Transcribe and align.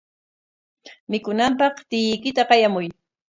Mikunanpaq 1.11 1.75
tiyuykita 1.89 2.41
qayamuy. 2.49 2.87